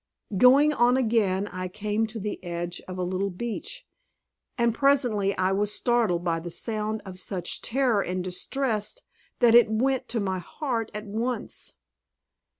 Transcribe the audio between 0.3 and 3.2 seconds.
Going on again, I came to the edge of a